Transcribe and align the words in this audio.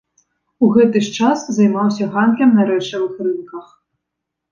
У 0.67 0.67
гэты 0.77 1.01
ж 1.07 1.11
час 1.19 1.43
займаўся 1.57 2.07
гандлем 2.15 2.55
на 2.61 2.65
рэчавых 2.71 3.13
рынках. 3.27 3.67